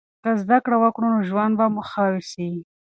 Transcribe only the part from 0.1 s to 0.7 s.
که زده